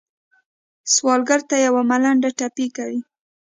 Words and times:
سوالګر 0.93 1.41
ته 1.49 1.55
یو 1.65 1.75
ملنډه 1.89 2.29
ټپي 2.39 2.67
کوي 2.75 2.99